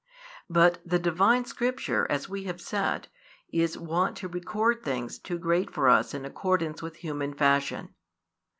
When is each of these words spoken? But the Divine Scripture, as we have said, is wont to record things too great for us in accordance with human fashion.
But 0.49 0.79
the 0.83 0.97
Divine 0.97 1.45
Scripture, 1.45 2.07
as 2.09 2.27
we 2.27 2.45
have 2.45 2.59
said, 2.59 3.07
is 3.53 3.77
wont 3.77 4.17
to 4.17 4.27
record 4.27 4.81
things 4.81 5.19
too 5.19 5.37
great 5.37 5.69
for 5.71 5.87
us 5.89 6.15
in 6.15 6.25
accordance 6.25 6.81
with 6.81 6.95
human 6.95 7.35
fashion. 7.35 7.93